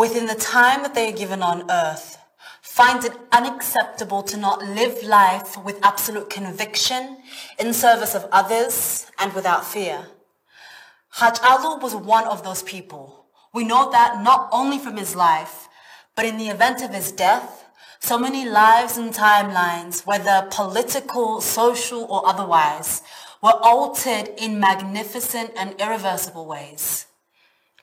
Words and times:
within 0.00 0.24
the 0.24 0.34
time 0.34 0.82
that 0.82 0.94
they 0.94 1.12
are 1.12 1.22
given 1.24 1.42
on 1.42 1.70
earth, 1.70 2.16
find 2.62 3.04
it 3.04 3.12
unacceptable 3.32 4.22
to 4.22 4.38
not 4.38 4.64
live 4.64 5.02
life 5.02 5.62
with 5.62 5.78
absolute 5.82 6.30
conviction 6.30 7.18
in 7.58 7.74
service 7.74 8.14
of 8.14 8.26
others 8.32 9.06
and 9.18 9.30
without 9.34 9.62
fear. 9.62 10.06
Hachalu 11.16 11.82
was 11.82 11.94
one 11.94 12.26
of 12.28 12.42
those 12.42 12.62
people. 12.62 13.26
We 13.52 13.62
know 13.64 13.90
that 13.90 14.22
not 14.22 14.48
only 14.52 14.78
from 14.78 14.96
his 14.96 15.14
life, 15.14 15.68
but 16.16 16.24
in 16.24 16.38
the 16.38 16.48
event 16.48 16.80
of 16.82 16.94
his 16.94 17.12
death, 17.12 17.66
so 17.98 18.18
many 18.18 18.48
lives 18.48 18.96
and 18.96 19.12
timelines, 19.12 20.06
whether 20.06 20.48
political, 20.50 21.42
social, 21.42 22.04
or 22.04 22.26
otherwise, 22.26 23.02
were 23.42 23.60
altered 23.62 24.30
in 24.38 24.58
magnificent 24.58 25.50
and 25.58 25.78
irreversible 25.78 26.46
ways. 26.46 27.04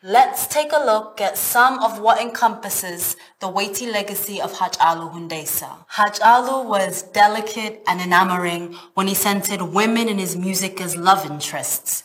Let's 0.03 0.45
take 0.45 0.73
a 0.73 0.85
look 0.85 1.19
at 1.19 1.39
some 1.39 1.79
of 1.79 1.99
what 1.99 2.21
encompasses 2.21 3.15
the 3.39 3.49
weighty 3.49 3.87
legacy 3.89 4.39
of 4.39 4.53
Haj 4.53 4.77
Alu 4.79 5.09
Hundessa. 5.09 5.85
Haj 5.87 6.19
Alu 6.19 6.69
was 6.69 7.01
delicate 7.01 7.81
and 7.87 7.99
enamoring 7.99 8.75
when 8.93 9.07
he 9.07 9.15
centered 9.15 9.59
women 9.59 10.07
in 10.07 10.19
his 10.19 10.37
music 10.37 10.79
as 10.81 10.95
love 10.95 11.25
interests. 11.25 12.03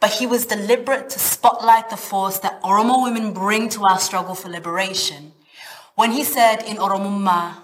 But 0.00 0.10
he 0.10 0.26
was 0.26 0.46
deliberate 0.46 1.08
to 1.10 1.20
spotlight 1.20 1.88
the 1.88 1.96
force 1.96 2.40
that 2.40 2.60
Oromo 2.64 3.04
women 3.04 3.32
bring 3.32 3.68
to 3.70 3.84
our 3.84 4.00
struggle 4.00 4.34
for 4.34 4.48
liberation. 4.48 5.32
When 5.94 6.10
he 6.10 6.24
said 6.24 6.64
in 6.64 6.78
Oromumma, 6.78 7.58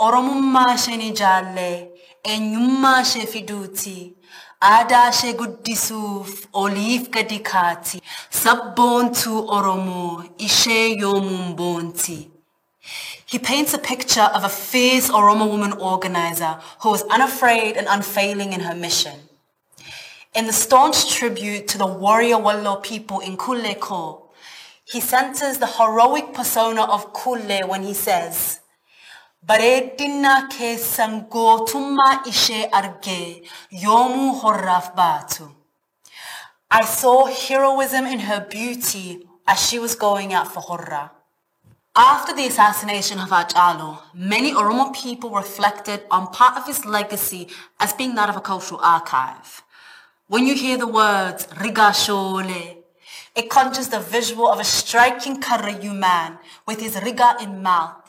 Oromumma 0.00 0.74
sheni 0.74 1.14
jalle, 1.16 1.90
enyumma 2.24 3.04
she 3.04 3.20
fiduti, 3.20 4.16
Adashe. 4.62 5.34
He 13.24 13.38
paints 13.38 13.72
a 13.72 13.78
picture 13.78 14.20
of 14.20 14.44
a 14.44 14.48
fierce 14.50 15.10
Oromo 15.10 15.48
woman 15.48 15.72
organizer 15.72 16.58
who 16.82 16.90
was 16.90 17.02
unafraid 17.04 17.76
and 17.78 17.86
unfailing 17.88 18.52
in 18.52 18.60
her 18.60 18.74
mission. 18.74 19.18
In 20.34 20.46
the 20.46 20.52
staunch 20.52 21.10
tribute 21.10 21.66
to 21.68 21.78
the 21.78 21.86
warrior 21.86 22.38
Wallo 22.38 22.76
people 22.76 23.20
in 23.20 23.38
Kulle 23.38 23.74
Ko, 23.76 24.30
he 24.84 25.00
centers 25.00 25.56
the 25.58 25.66
heroic 25.66 26.34
persona 26.34 26.82
of 26.82 27.14
Kulle 27.14 27.66
when 27.66 27.82
he 27.82 27.94
says, 27.94 28.60
I 36.70 36.84
saw 36.84 37.24
heroism 37.26 38.04
in 38.06 38.20
her 38.20 38.46
beauty 38.48 39.26
as 39.46 39.66
she 39.66 39.78
was 39.78 39.94
going 39.94 40.34
out 40.34 40.52
for 40.52 40.60
Horra. 40.60 41.10
After 41.96 42.34
the 42.34 42.46
assassination 42.46 43.18
of 43.18 43.30
Hachalu, 43.30 43.98
many 44.14 44.52
Oromo 44.52 44.94
people 44.94 45.30
reflected 45.30 46.02
on 46.10 46.28
part 46.28 46.58
of 46.58 46.66
his 46.66 46.84
legacy 46.84 47.48
as 47.80 47.94
being 47.94 48.14
that 48.16 48.28
of 48.28 48.36
a 48.36 48.40
cultural 48.40 48.80
archive. 48.82 49.62
When 50.28 50.46
you 50.46 50.54
hear 50.54 50.76
the 50.76 50.86
words 50.86 51.46
Rigashole, 51.46 52.76
it 53.34 53.48
conjures 53.50 53.88
the 53.88 54.00
visual 54.00 54.48
of 54.48 54.60
a 54.60 54.64
striking 54.64 55.40
Karayu 55.40 55.96
man 55.96 56.38
with 56.66 56.80
his 56.80 57.00
riga 57.02 57.36
in 57.40 57.62
mouth 57.62 57.99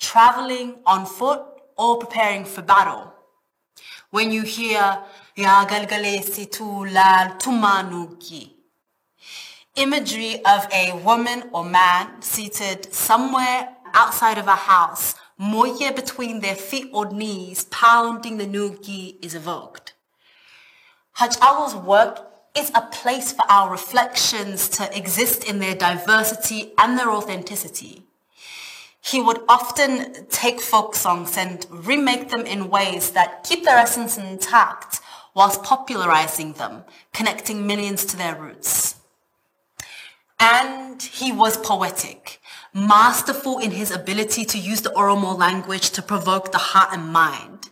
traveling 0.00 0.76
on 0.86 1.06
foot 1.06 1.42
or 1.76 1.98
preparing 1.98 2.44
for 2.44 2.62
battle. 2.62 3.12
When 4.10 4.32
you 4.32 4.42
hear 4.42 4.98
Ya 5.36 5.64
Galgalesi 5.66 6.50
Tulal 6.50 7.38
Tumanuki, 7.38 8.54
imagery 9.76 10.44
of 10.44 10.66
a 10.72 10.98
woman 11.04 11.44
or 11.52 11.64
man 11.64 12.20
seated 12.22 12.92
somewhere 12.92 13.68
outside 13.94 14.38
of 14.38 14.48
a 14.48 14.56
house, 14.56 15.14
moye 15.38 15.92
between 15.94 16.40
their 16.40 16.56
feet 16.56 16.90
or 16.92 17.12
knees, 17.12 17.64
pounding 17.64 18.38
the 18.38 18.46
nugi 18.46 19.24
is 19.24 19.34
evoked. 19.34 19.94
Hachalu's 21.18 21.76
work 21.76 22.26
is 22.56 22.72
a 22.74 22.82
place 22.82 23.32
for 23.32 23.44
our 23.48 23.70
reflections 23.70 24.68
to 24.70 24.96
exist 24.96 25.44
in 25.44 25.60
their 25.60 25.76
diversity 25.76 26.72
and 26.78 26.98
their 26.98 27.10
authenticity 27.10 28.09
he 29.00 29.20
would 29.20 29.40
often 29.48 30.26
take 30.26 30.60
folk 30.60 30.94
songs 30.94 31.36
and 31.36 31.66
remake 31.70 32.28
them 32.28 32.44
in 32.46 32.70
ways 32.70 33.10
that 33.12 33.44
keep 33.44 33.64
their 33.64 33.78
essence 33.78 34.18
intact 34.18 35.00
whilst 35.34 35.62
popularizing 35.62 36.52
them, 36.54 36.84
connecting 37.12 37.66
millions 37.66 38.04
to 38.04 38.16
their 38.16 38.34
roots. 38.34 38.96
And 40.38 41.02
he 41.02 41.32
was 41.32 41.56
poetic, 41.58 42.40
masterful 42.74 43.58
in 43.58 43.72
his 43.72 43.90
ability 43.90 44.44
to 44.46 44.58
use 44.58 44.80
the 44.80 44.90
Oromo 44.90 45.36
language 45.36 45.90
to 45.90 46.02
provoke 46.02 46.50
the 46.50 46.58
heart 46.58 46.90
and 46.92 47.12
mind. 47.12 47.70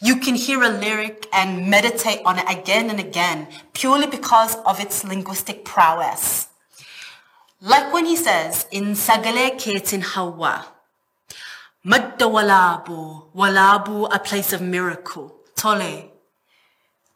You 0.00 0.16
can 0.16 0.34
hear 0.34 0.62
a 0.62 0.68
lyric 0.68 1.26
and 1.32 1.68
meditate 1.68 2.20
on 2.24 2.38
it 2.38 2.44
again 2.48 2.88
and 2.88 3.00
again 3.00 3.48
purely 3.72 4.06
because 4.06 4.56
of 4.64 4.80
its 4.80 5.04
linguistic 5.04 5.64
prowess. 5.64 6.48
Like 7.60 7.92
when 7.92 8.06
he 8.06 8.14
says 8.14 8.66
in 8.70 8.94
Sagale 8.94 9.58
Ketin 9.58 10.00
Hawa, 10.00 10.64
Madda 11.84 12.30
Walabu, 12.30 13.32
Walabu, 13.34 14.08
a 14.14 14.20
place 14.20 14.52
of 14.52 14.60
miracle, 14.60 15.34
Tole. 15.56 16.12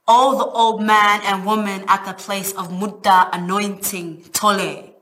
All 0.09 0.37
the 0.37 0.45
old 0.45 0.83
man 0.83 1.21
and 1.23 1.47
woman 1.47 1.85
at 1.87 2.05
the 2.05 2.13
place 2.15 2.51
of 2.55 2.71
Mudda 2.71 3.29
anointing, 3.33 4.25
Tole. 4.33 4.97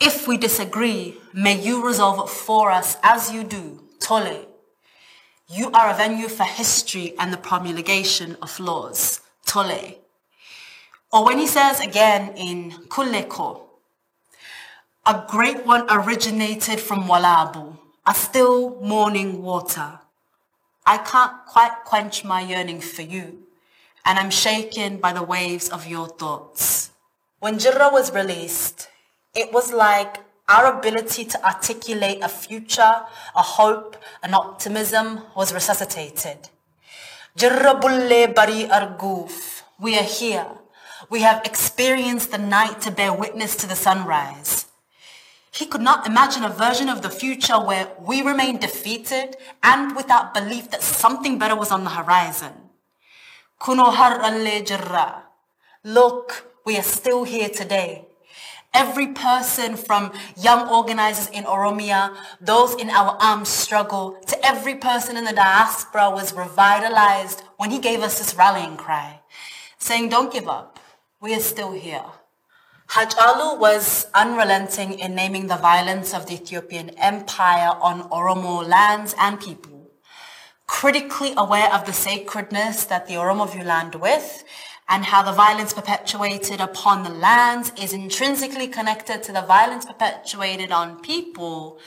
If 0.00 0.26
we 0.26 0.38
disagree, 0.38 1.18
may 1.32 1.62
you 1.62 1.86
resolve 1.86 2.28
it 2.28 2.32
for 2.32 2.72
us 2.72 2.96
as 3.04 3.32
you 3.32 3.44
do, 3.44 3.84
Tole. 4.00 4.48
You 5.46 5.70
are 5.70 5.90
a 5.90 5.94
venue 5.94 6.26
for 6.26 6.42
history 6.42 7.14
and 7.16 7.32
the 7.32 7.36
promulgation 7.36 8.36
of 8.42 8.58
laws, 8.58 9.20
Tole. 9.46 10.00
Or 11.12 11.24
when 11.26 11.38
he 11.38 11.46
says 11.46 11.78
again 11.78 12.32
in 12.36 12.72
Kuleko, 12.88 13.68
a 15.04 15.24
great 15.28 15.66
one 15.66 15.84
originated 15.90 16.78
from 16.78 17.08
Walabu, 17.08 17.76
a 18.06 18.14
still 18.14 18.80
morning 18.80 19.42
water. 19.42 19.98
I 20.86 20.98
can't 20.98 21.44
quite 21.44 21.84
quench 21.84 22.24
my 22.24 22.40
yearning 22.40 22.80
for 22.80 23.02
you, 23.02 23.42
and 24.04 24.16
I'm 24.16 24.30
shaken 24.30 24.98
by 24.98 25.12
the 25.12 25.24
waves 25.24 25.68
of 25.68 25.88
your 25.88 26.06
thoughts. 26.06 26.90
When 27.40 27.58
Jirra 27.58 27.92
was 27.92 28.14
released, 28.14 28.90
it 29.34 29.52
was 29.52 29.72
like 29.72 30.18
our 30.48 30.78
ability 30.78 31.24
to 31.24 31.44
articulate 31.44 32.22
a 32.22 32.28
future, 32.28 33.02
a 33.34 33.42
hope, 33.42 33.96
an 34.22 34.34
optimism 34.34 35.22
was 35.34 35.52
resuscitated. 35.52 36.48
Jirra 37.36 37.80
bulle 37.80 38.32
bari 38.32 38.68
arguf. 38.70 39.62
We 39.80 39.98
are 39.98 40.04
here. 40.04 40.46
We 41.10 41.22
have 41.22 41.42
experienced 41.44 42.30
the 42.30 42.38
night 42.38 42.80
to 42.82 42.92
bear 42.92 43.12
witness 43.12 43.56
to 43.56 43.66
the 43.66 43.74
sunrise. 43.74 44.61
He 45.52 45.66
could 45.66 45.82
not 45.82 46.06
imagine 46.06 46.44
a 46.44 46.48
version 46.48 46.88
of 46.88 47.02
the 47.02 47.10
future 47.10 47.60
where 47.60 47.88
we 48.00 48.22
remain 48.22 48.58
defeated 48.58 49.36
and 49.62 49.94
without 49.94 50.32
belief 50.32 50.70
that 50.70 50.82
something 50.82 51.38
better 51.38 51.54
was 51.54 51.70
on 51.70 51.84
the 51.84 51.90
horizon. 51.90 52.54
Look, 55.84 56.50
we 56.64 56.78
are 56.78 56.82
still 56.82 57.24
here 57.24 57.50
today. 57.50 58.06
Every 58.72 59.08
person 59.08 59.76
from 59.76 60.12
young 60.40 60.66
organizers 60.68 61.28
in 61.28 61.44
Oromia, 61.44 62.16
those 62.40 62.74
in 62.74 62.88
our 62.88 63.18
armed 63.20 63.46
struggle, 63.46 64.16
to 64.28 64.46
every 64.46 64.76
person 64.76 65.18
in 65.18 65.24
the 65.24 65.34
diaspora 65.34 66.08
was 66.08 66.32
revitalized 66.32 67.42
when 67.58 67.70
he 67.70 67.78
gave 67.78 68.00
us 68.00 68.18
this 68.18 68.34
rallying 68.34 68.78
cry, 68.78 69.20
saying, 69.76 70.08
don't 70.08 70.32
give 70.32 70.48
up. 70.48 70.80
We 71.20 71.34
are 71.34 71.40
still 71.40 71.72
here. 71.72 72.04
Hachalu 72.92 73.58
was 73.58 74.06
unrelenting 74.12 74.98
in 74.98 75.14
naming 75.14 75.46
the 75.46 75.56
violence 75.56 76.12
of 76.12 76.26
the 76.26 76.34
Ethiopian 76.34 76.90
Empire 76.98 77.72
on 77.80 78.02
Oromo 78.10 78.68
lands 78.68 79.14
and 79.18 79.40
people, 79.40 79.90
critically 80.66 81.32
aware 81.38 81.72
of 81.72 81.86
the 81.86 81.94
sacredness 81.94 82.84
that 82.84 83.06
the 83.08 83.14
Oromo 83.14 83.50
view 83.50 83.64
land 83.64 83.94
with, 83.94 84.44
and 84.90 85.06
how 85.06 85.22
the 85.22 85.32
violence 85.32 85.72
perpetuated 85.72 86.60
upon 86.60 87.02
the 87.02 87.08
lands 87.08 87.72
is 87.80 87.94
intrinsically 87.94 88.68
connected 88.68 89.22
to 89.22 89.32
the 89.32 89.40
violence 89.40 89.86
perpetuated 89.86 90.70
on 90.70 91.00
people, 91.00 91.78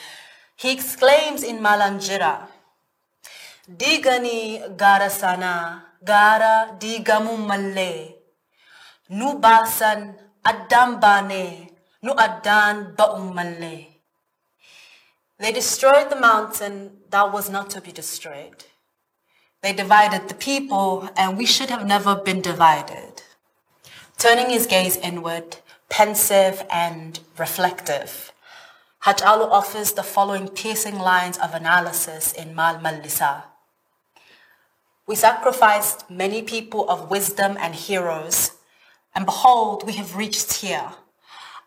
he 0.55 0.73
exclaims 0.73 1.43
in 1.43 1.59
Malanjira, 1.59 2.47
Digani 3.71 4.75
gara 4.75 5.11
sana, 5.11 5.83
gara 6.03 6.75
digamu 6.79 7.45
malle, 7.45 8.15
nubasan 9.11 10.24
Addaan 10.45 10.99
baane 11.01 11.69
nu 12.01 12.13
addaan 12.13 12.95
ba'uu 12.95 13.85
They 15.39 15.51
destroyed 15.51 16.09
the 16.09 16.19
mountain 16.19 17.01
that 17.09 17.33
was 17.33 17.49
not 17.49 17.69
to 17.71 17.81
be 17.81 17.91
destroyed. 17.91 18.65
They 19.61 19.73
divided 19.73 20.29
the 20.29 20.35
people, 20.35 21.09
and 21.17 21.37
we 21.37 21.47
should 21.47 21.71
have 21.71 21.85
never 21.85 22.15
been 22.15 22.41
divided. 22.41 23.23
Turning 24.17 24.49
his 24.49 24.67
gaze 24.67 24.97
inward, 24.97 25.57
pensive 25.89 26.63
and 26.69 27.19
reflective, 27.37 28.31
Hachalu 29.05 29.49
offers 29.49 29.93
the 29.93 30.03
following 30.03 30.47
piercing 30.47 30.99
lines 30.99 31.37
of 31.39 31.53
analysis 31.53 32.31
in 32.33 32.55
Mal 32.55 32.79
Malisa. 32.79 33.43
We 35.07 35.15
sacrificed 35.15 36.09
many 36.09 36.41
people 36.41 36.89
of 36.89 37.09
wisdom 37.11 37.57
and 37.59 37.75
heroes, 37.75 38.51
and 39.15 39.25
behold, 39.25 39.85
we 39.87 39.93
have 39.93 40.15
reached 40.15 40.53
here. 40.53 40.91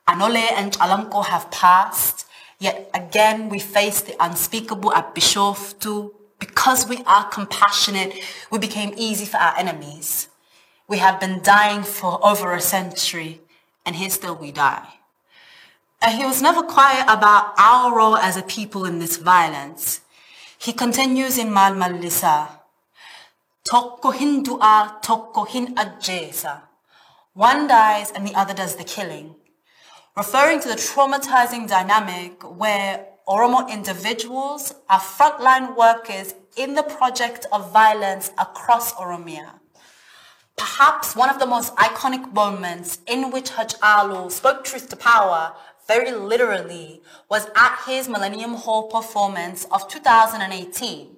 Anole 0.06 0.36
and 0.36 0.72
Alanko 0.74 1.24
have 1.24 1.50
passed, 1.50 2.26
yet 2.58 2.90
again 2.94 3.48
we 3.48 3.58
face 3.58 4.00
the 4.02 4.16
unspeakable 4.20 4.92
at 4.92 5.14
Bishoftu. 5.14 6.12
Because 6.38 6.86
we 6.86 7.02
are 7.04 7.24
compassionate, 7.24 8.14
we 8.50 8.58
became 8.58 8.94
easy 8.96 9.26
for 9.26 9.38
our 9.38 9.58
enemies. 9.58 10.28
We 10.86 10.98
have 10.98 11.18
been 11.18 11.42
dying 11.42 11.82
for 11.82 12.24
over 12.24 12.52
a 12.52 12.60
century, 12.60 13.40
and 13.84 13.96
here 13.96 14.10
still 14.10 14.36
we 14.36 14.52
die. 14.52 14.86
And 16.00 16.16
he 16.16 16.24
was 16.24 16.40
never 16.40 16.62
quiet 16.62 17.04
about 17.08 17.54
our 17.58 17.96
role 17.96 18.16
as 18.16 18.36
a 18.36 18.42
people 18.42 18.84
in 18.84 19.00
this 19.00 19.16
violence. 19.16 20.00
He 20.58 20.72
continues 20.72 21.38
in 21.38 21.52
Mal 21.52 21.74
Malisa. 21.74 22.48
Tokko 23.68 24.14
hin 24.14 24.44
du'a, 24.44 25.02
tokko 25.02 25.46
hin 25.46 25.74
ajjesa. 25.74 26.67
One 27.38 27.68
dies 27.68 28.10
and 28.10 28.26
the 28.26 28.34
other 28.34 28.52
does 28.52 28.74
the 28.74 28.82
killing. 28.82 29.36
Referring 30.16 30.58
to 30.58 30.66
the 30.66 30.74
traumatizing 30.74 31.68
dynamic 31.68 32.42
where 32.42 33.06
Oromo 33.28 33.70
individuals 33.70 34.74
are 34.90 34.98
frontline 34.98 35.76
workers 35.76 36.34
in 36.56 36.74
the 36.74 36.82
project 36.82 37.46
of 37.52 37.72
violence 37.72 38.32
across 38.38 38.92
Oromia. 38.94 39.60
Perhaps 40.56 41.14
one 41.14 41.30
of 41.30 41.38
the 41.38 41.46
most 41.46 41.76
iconic 41.76 42.32
moments 42.32 42.98
in 43.06 43.30
which 43.30 43.50
Hachalu 43.52 44.32
spoke 44.32 44.64
truth 44.64 44.88
to 44.88 44.96
power 44.96 45.52
very 45.86 46.10
literally 46.10 47.02
was 47.30 47.46
at 47.54 47.78
his 47.86 48.08
Millennium 48.08 48.54
Hall 48.54 48.88
performance 48.88 49.64
of 49.70 49.86
2018 49.86 51.17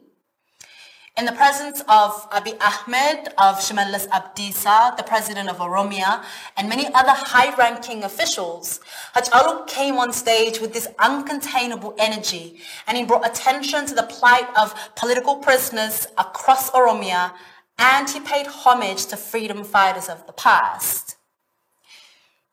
in 1.20 1.26
the 1.26 1.32
presence 1.32 1.82
of 1.82 2.30
Abiy 2.30 2.56
Ahmed, 2.62 3.28
of 3.36 3.56
Shimelis 3.60 4.08
Abdisa, 4.08 4.96
the 4.96 5.02
president 5.02 5.50
of 5.50 5.58
Oromia, 5.58 6.24
and 6.56 6.66
many 6.66 6.86
other 6.94 7.12
high-ranking 7.12 8.04
officials, 8.04 8.80
Hachalu 9.14 9.66
came 9.66 9.98
on 9.98 10.14
stage 10.14 10.60
with 10.60 10.72
this 10.72 10.88
uncontainable 10.98 11.94
energy, 11.98 12.60
and 12.86 12.96
he 12.96 13.04
brought 13.04 13.26
attention 13.26 13.84
to 13.84 13.94
the 13.94 14.04
plight 14.04 14.48
of 14.56 14.74
political 14.96 15.36
prisoners 15.36 16.06
across 16.16 16.70
Oromia, 16.70 17.32
and 17.78 18.08
he 18.08 18.20
paid 18.20 18.46
homage 18.46 19.04
to 19.06 19.18
freedom 19.18 19.62
fighters 19.62 20.08
of 20.08 20.26
the 20.26 20.32
past. 20.32 21.16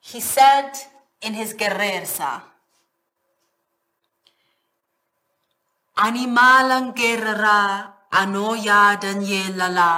He 0.01 0.19
said 0.19 0.73
in 1.21 1.35
his 1.35 1.53
Guerrersa, 1.53 2.41
Animalang 5.97 6.93
guerrera 6.95 7.93
ano 8.11 8.55
yaadan 8.55 9.21
yeellala 9.31 9.89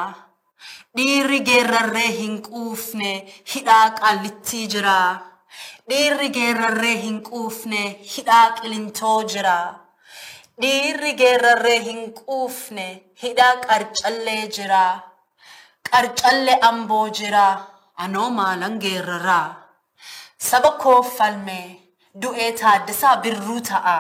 dhiirri 0.98 1.40
geerrarree 1.50 2.12
hin 2.20 2.42
quufne 2.48 3.12
hidhaa 3.54 3.90
qaallitti 4.00 4.62
jira. 4.74 5.00
Dhiirri 5.90 6.30
geerrarree 6.38 6.98
hin 7.04 7.22
quufne 7.30 7.84
hidhaa 8.16 8.48
qilintoo 8.62 9.24
jira. 9.34 9.58
Dhiirri 10.62 11.14
geerrarree 11.22 11.80
hin 11.88 12.02
quufne 12.20 12.88
hidhaa 13.24 13.56
qarcallee 13.68 14.44
jira. 14.58 14.84
Qarcallee 15.92 16.60
amboo 16.70 17.08
jira. 17.10 17.48
Anoo 18.04 18.30
maalan 18.30 18.80
geerraraa 18.84 19.56
saba 20.50 20.72
koo 20.82 21.02
falme 21.04 21.60
du'ee 22.22 22.52
taaddasaa 22.60 23.16
birruu 23.24 23.60
ta'a 23.70 23.98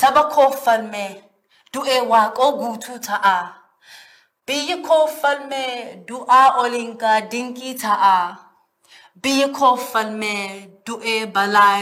saba 0.00 0.24
koo 0.34 0.50
falme 0.64 1.04
du'ee 1.72 2.00
waaqoo 2.12 2.52
guutuu 2.60 2.98
ta'a. 3.08 3.36
Biyyi 4.46 4.82
koo 4.86 5.06
falmee 5.06 6.04
du'aa 6.08 6.46
oliinkaa 6.62 7.20
dinqii 7.32 7.74
ta'a. 7.84 8.16
Biyyi 9.22 9.52
koo 9.58 9.76
falmee 9.76 10.68
du'ee 10.86 11.26
balaa. 11.26 11.78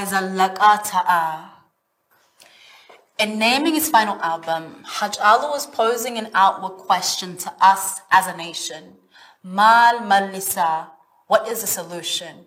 In 3.19 3.38
naming 3.38 3.75
his 3.75 3.90
final 3.90 4.19
album, 4.22 4.82
Hachalu 4.96 5.50
was 5.50 5.66
posing 5.66 6.16
an 6.19 6.31
outward 6.34 6.78
question 6.87 7.37
to 7.37 7.52
us 7.60 8.00
as 8.10 8.26
a 8.26 8.37
nation. 8.37 8.96
Mal 9.42 9.98
Malisa, 10.00 10.87
what 11.26 11.46
is 11.48 11.60
the 11.60 11.66
solution? 11.66 12.46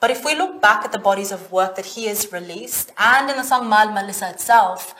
But 0.00 0.10
if 0.10 0.24
we 0.24 0.34
look 0.34 0.60
back 0.60 0.84
at 0.84 0.90
the 0.90 0.98
bodies 0.98 1.30
of 1.30 1.52
work 1.52 1.76
that 1.76 1.86
he 1.94 2.06
has 2.06 2.32
released, 2.32 2.90
and 2.98 3.30
in 3.30 3.36
the 3.36 3.44
song 3.44 3.68
Mal 3.68 3.88
Malisa 3.88 4.32
itself, 4.32 4.94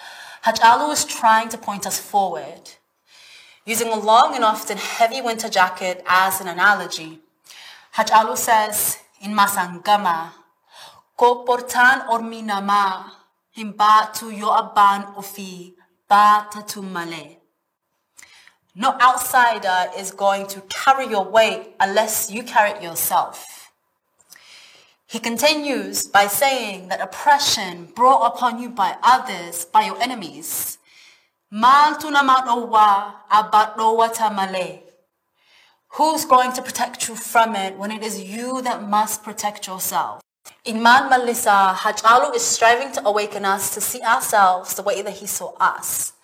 Hachalu 0.45 0.93
is 0.93 1.05
trying 1.05 1.49
to 1.51 1.59
point 1.59 1.87
us 1.87 2.01
forward. 2.01 2.63
Using 3.65 3.89
a 3.89 3.99
long 3.99 4.35
and 4.35 4.43
often 4.43 4.77
heavy 4.77 5.21
winter 5.21 5.49
jacket 5.49 6.03
as 6.05 6.41
an 6.41 6.49
analogy, 6.49 7.21
Hachalu 7.95 8.37
says 8.37 8.99
in 9.21 9.33
Masangama, 9.33 10.33
Ko 11.17 11.45
portan 11.45 12.09
orminama, 12.09 13.05
himbatu 13.57 14.37
yo 14.37 14.49
aban 14.49 15.15
ufi, 15.15 15.75
bata 16.09 16.59
tumale. 16.63 17.37
No 18.75 18.97
outsider 19.01 19.93
is 19.97 20.11
going 20.11 20.49
to 20.49 20.63
carry 20.63 21.07
your 21.07 21.25
weight 21.25 21.75
unless 21.79 22.33
you 22.33 22.43
carry 22.43 22.71
it 22.71 22.83
yourself. 22.83 23.62
He 25.13 25.21
continues 25.21 26.07
by 26.07 26.27
saying 26.27 26.89
that 26.89 27.03
oppression 27.03 27.93
brought 27.95 28.33
upon 28.33 28.59
you 28.59 28.71
by 28.71 28.97
others, 29.03 29.67
by 29.67 29.83
your 29.83 30.01
enemies. 30.01 30.79
Who's 31.51 31.99
going 36.25 36.53
to 36.55 36.63
protect 36.63 37.09
you 37.09 37.15
from 37.15 37.55
it 37.55 37.77
when 37.77 37.91
it 37.91 38.03
is 38.03 38.23
you 38.23 38.63
that 38.63 38.89
must 38.89 39.23
protect 39.23 39.67
yourself? 39.67 40.23
Iman 40.67 41.11
Malisa, 41.11 41.75
Hachalu 41.75 42.35
is 42.35 42.41
striving 42.41 42.91
to 42.93 43.07
awaken 43.07 43.45
us 43.45 43.75
to 43.75 43.83
see 43.83 44.01
ourselves 44.01 44.77
the 44.77 44.83
way 44.83 45.03
that 45.03 45.19
he 45.19 45.27
saw 45.27 45.53
us. 45.61 46.15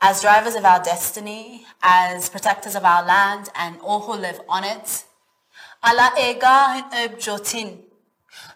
As 0.00 0.22
drivers 0.22 0.54
of 0.54 0.64
our 0.64 0.80
destiny, 0.80 1.66
as 1.82 2.28
protectors 2.28 2.76
of 2.76 2.84
our 2.84 3.04
land 3.04 3.48
and 3.56 3.80
all 3.80 4.02
who 4.02 4.12
live 4.12 4.40
on 4.48 4.62
it. 4.62 5.02
Ala 5.84 6.12
ega. 6.16 6.84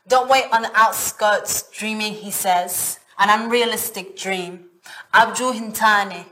Don't 0.06 0.28
wait 0.28 0.46
on 0.52 0.62
the 0.62 0.70
outskirts 0.74 1.70
dreaming, 1.70 2.14
he 2.14 2.30
says, 2.30 2.98
an 3.18 3.28
unrealistic 3.30 4.16
dream. 4.16 4.68
Hintane, 5.12 6.26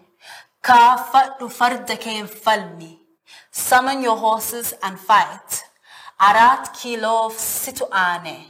ka 0.62 0.96
fatu 1.12 1.48
fardakein 1.48 2.26
falmi. 2.28 2.98
Summon 3.50 4.02
your 4.02 4.16
horses 4.16 4.74
and 4.82 4.98
fight. 4.98 5.64
Arat 6.20 6.74
kilov 6.74 7.32
situane. 7.32 8.49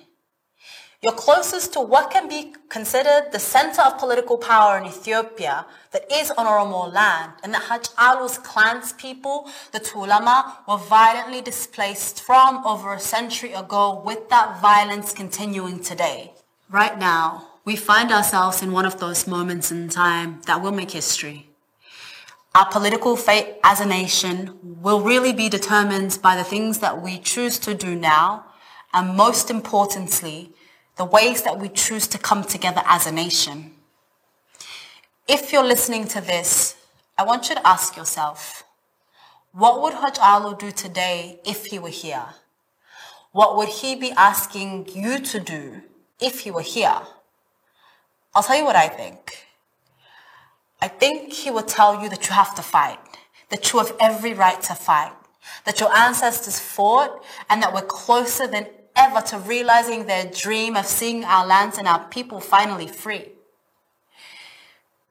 You're 1.03 1.13
closest 1.13 1.73
to 1.73 1.81
what 1.81 2.11
can 2.11 2.29
be 2.29 2.53
considered 2.69 3.33
the 3.33 3.39
center 3.39 3.81
of 3.81 3.97
political 3.97 4.37
power 4.37 4.77
in 4.77 4.85
Ethiopia 4.85 5.65
that 5.93 6.05
is 6.13 6.31
on 6.33 6.45
Oromo 6.45 6.93
land, 6.93 7.33
and 7.43 7.55
the 7.55 7.59
Hachalu's 7.59 8.37
clans 8.37 8.93
people, 8.93 9.49
the 9.73 9.81
Tulama, 9.81 10.57
were 10.69 10.77
violently 10.77 11.41
displaced 11.41 12.23
from 12.23 12.63
over 12.67 12.93
a 12.93 13.01
century 13.01 13.55
ago 13.55 14.03
with 14.05 14.29
that 14.29 14.61
violence 14.61 15.15
continuing 15.15 15.81
today. 15.81 16.35
Right 16.69 16.99
now, 16.99 17.49
we 17.65 17.77
find 17.77 18.13
ourselves 18.13 18.61
in 18.61 18.71
one 18.71 18.85
of 18.85 19.01
those 19.01 19.27
moments 19.27 19.73
in 19.73 19.89
time 19.89 20.43
that 20.45 20.61
will 20.61 20.71
make 20.71 20.91
history. 20.91 21.49
Our 22.55 22.67
political 22.67 23.17
fate 23.17 23.57
as 23.65 23.81
a 23.81 23.87
nation 23.87 24.59
will 24.63 25.01
really 25.01 25.33
be 25.33 25.49
determined 25.49 26.19
by 26.21 26.37
the 26.37 26.45
things 26.45 26.81
that 26.81 27.01
we 27.01 27.19
choose 27.19 27.59
to 27.61 27.73
do 27.73 27.97
now, 27.97 28.45
and 28.93 29.17
most 29.17 29.49
importantly, 29.49 30.53
the 31.01 31.07
ways 31.07 31.45
that 31.45 31.59
we 31.59 31.71
choose 31.71 32.07
to 32.07 32.19
come 32.19 32.45
together 32.45 32.83
as 32.85 33.07
a 33.07 33.11
nation. 33.11 33.73
If 35.27 35.51
you're 35.51 35.65
listening 35.65 36.07
to 36.09 36.21
this, 36.21 36.77
I 37.17 37.23
want 37.25 37.49
you 37.49 37.55
to 37.55 37.67
ask 37.67 37.97
yourself, 37.97 38.65
what 39.53 39.81
would 39.81 39.95
Hachalu 39.95 40.59
do 40.59 40.71
today 40.71 41.41
if 41.47 41.65
he 41.65 41.79
were 41.79 41.97
here? 42.05 42.27
What 43.33 43.57
would 43.57 43.71
he 43.71 43.97
be 43.97 44.11
asking 44.11 44.91
you 44.95 45.19
to 45.21 45.41
do 45.41 45.81
if 46.21 46.41
he 46.41 46.51
were 46.51 46.69
here? 46.77 47.01
I'll 48.35 48.43
tell 48.43 48.59
you 48.59 48.67
what 48.67 48.77
I 48.77 48.89
think. 48.89 49.47
I 50.83 50.89
think 50.89 51.33
he 51.33 51.51
would 51.51 51.67
tell 51.67 52.03
you 52.03 52.11
that 52.11 52.29
you 52.29 52.35
have 52.35 52.55
to 52.57 52.63
fight, 52.63 53.01
that 53.49 53.73
you 53.73 53.79
have 53.79 53.97
every 53.99 54.35
right 54.35 54.61
to 54.65 54.75
fight, 54.75 55.15
that 55.65 55.81
your 55.81 55.97
ancestors 55.97 56.61
fought, 56.61 57.25
and 57.49 57.63
that 57.63 57.73
we're 57.73 57.91
closer 58.05 58.47
than 58.47 58.67
ever 59.01 59.23
to 59.23 59.39
realizing 59.39 60.05
their 60.05 60.27
dream 60.27 60.77
of 60.77 60.85
seeing 60.85 61.25
our 61.25 61.47
lands 61.47 61.79
and 61.79 61.89
our 61.89 62.05
people 62.09 62.39
finally 62.39 62.87
free. 62.87 63.33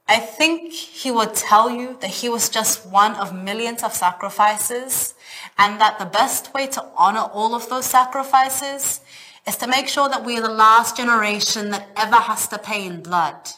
I 0.07 0.17
think 0.17 0.71
he 0.73 1.11
would 1.11 1.33
tell 1.33 1.69
you 1.69 1.97
that 2.01 2.09
he 2.21 2.29
was 2.29 2.49
just 2.49 2.85
one 2.85 3.15
of 3.15 3.33
millions 3.33 3.83
of 3.83 3.93
sacrifices 3.93 5.15
and 5.57 5.81
that 5.81 5.97
the 5.97 6.05
best 6.05 6.53
way 6.53 6.67
to 6.67 6.85
honor 6.95 7.27
all 7.33 7.55
of 7.55 7.69
those 7.69 7.85
sacrifices 7.85 9.01
is 9.47 9.55
to 9.57 9.67
make 9.67 9.87
sure 9.87 10.09
that 10.09 10.23
we 10.23 10.37
are 10.37 10.41
the 10.41 10.49
last 10.67 10.95
generation 10.95 11.71
that 11.71 11.89
ever 11.95 12.15
has 12.15 12.47
to 12.47 12.57
pay 12.57 12.85
in 12.85 13.01
blood. 13.01 13.49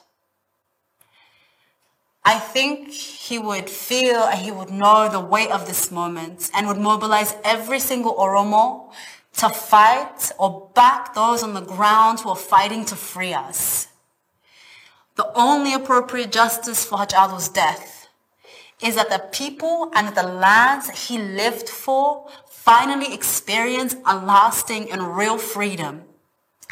I 2.23 2.38
think 2.38 2.91
he 2.91 3.39
would 3.39 3.69
feel 3.69 4.23
and 4.23 4.39
he 4.39 4.51
would 4.51 4.69
know 4.69 5.09
the 5.09 5.19
weight 5.19 5.51
of 5.51 5.65
this 5.67 5.91
moment 5.91 6.51
and 6.53 6.67
would 6.67 6.77
mobilize 6.77 7.35
every 7.43 7.79
single 7.79 8.15
Oromo 8.15 8.91
to 9.38 9.50
fight 9.50 10.31
or 10.38 10.69
back 10.75 11.13
those 11.13 11.43
on 11.43 11.53
the 11.53 11.61
ground 11.61 12.19
who 12.19 12.29
are 12.29 12.35
fighting 12.35 12.85
to 12.85 12.95
free 12.95 13.33
us. 13.33 13.88
The 15.15 15.31
only 15.35 15.73
appropriate 15.73 16.31
justice 16.31 16.85
for 16.85 16.97
Hachalu's 17.00 17.50
death 17.50 18.07
is 18.81 18.95
that 18.95 19.09
the 19.09 19.19
people 19.31 19.91
and 19.93 20.15
the 20.15 20.23
lands 20.23 21.07
he 21.07 21.17
lived 21.17 21.69
for 21.69 22.27
finally 22.50 23.13
experience 23.13 23.95
a 24.05 24.15
lasting 24.17 24.91
and 24.91 25.15
real 25.15 25.38
freedom. 25.38 26.03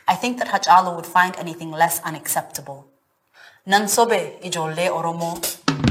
I 0.08 0.16
think 0.16 0.40
that 0.40 0.48
Hachalu 0.48 0.96
would 0.96 1.06
find 1.06 1.36
anything 1.38 1.72
less 1.72 2.02
unacceptable. 2.02 2.88
Nansobe 3.68 4.42
ijole 4.42 4.90
oromo 4.90 5.89